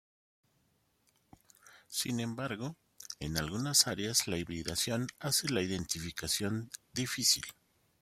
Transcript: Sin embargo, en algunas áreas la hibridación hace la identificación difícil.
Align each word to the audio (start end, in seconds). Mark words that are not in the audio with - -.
Sin 1.87 2.21
embargo, 2.21 2.75
en 3.19 3.37
algunas 3.37 3.85
áreas 3.85 4.27
la 4.27 4.39
hibridación 4.39 5.05
hace 5.19 5.47
la 5.53 5.61
identificación 5.61 6.71
difícil. 6.91 7.43